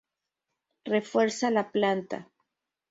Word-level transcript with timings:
Refuerza 0.85 1.51
la 1.51 1.69
planta. 1.71 2.27